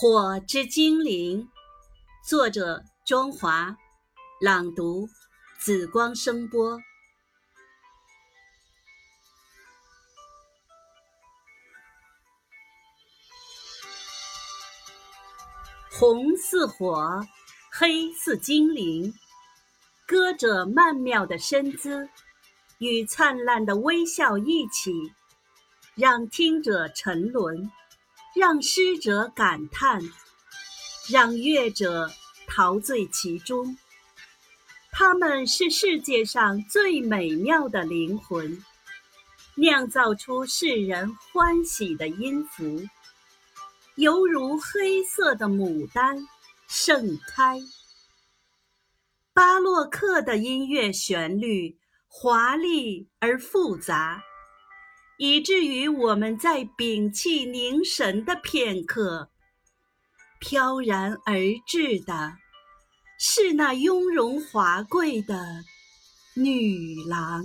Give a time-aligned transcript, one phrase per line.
[0.00, 1.50] 火之精灵，
[2.24, 3.76] 作者：庄华，
[4.40, 5.08] 朗读：
[5.58, 6.80] 紫光声波。
[15.90, 17.26] 红似火，
[17.72, 19.12] 黑似精灵，
[20.06, 22.08] 歌者曼妙的身姿
[22.78, 24.92] 与灿烂的微笑一起，
[25.96, 27.72] 让听者沉沦。
[28.34, 30.00] 让诗者感叹，
[31.10, 32.10] 让乐者
[32.46, 33.76] 陶醉其中。
[34.92, 38.62] 他们是世界上最美妙的灵魂，
[39.54, 42.86] 酿造出世人欢喜的音符，
[43.96, 46.26] 犹如黑色的牡丹
[46.68, 47.60] 盛开。
[49.32, 54.22] 巴洛克的音乐旋律华丽而复杂。
[55.18, 59.30] 以至于我们在屏气凝神的片刻，
[60.38, 61.34] 飘然而
[61.66, 62.34] 至的，
[63.18, 65.64] 是那雍容华贵的
[66.34, 67.44] 女郎。